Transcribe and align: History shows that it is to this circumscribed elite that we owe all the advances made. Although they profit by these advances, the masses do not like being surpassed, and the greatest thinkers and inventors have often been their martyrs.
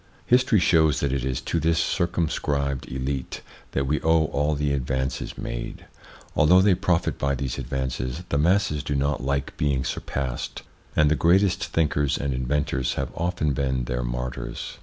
History 0.25 0.59
shows 0.59 0.99
that 0.99 1.13
it 1.13 1.23
is 1.23 1.41
to 1.41 1.59
this 1.59 1.77
circumscribed 1.77 2.91
elite 2.91 3.41
that 3.73 3.85
we 3.85 4.01
owe 4.01 4.25
all 4.33 4.55
the 4.55 4.73
advances 4.73 5.37
made. 5.37 5.85
Although 6.35 6.61
they 6.61 6.73
profit 6.73 7.19
by 7.19 7.35
these 7.35 7.59
advances, 7.59 8.23
the 8.29 8.39
masses 8.39 8.81
do 8.81 8.95
not 8.95 9.23
like 9.23 9.55
being 9.57 9.85
surpassed, 9.85 10.63
and 10.95 11.11
the 11.11 11.15
greatest 11.15 11.65
thinkers 11.65 12.17
and 12.17 12.33
inventors 12.33 12.95
have 12.95 13.09
often 13.15 13.53
been 13.53 13.83
their 13.83 14.01
martyrs. 14.03 14.79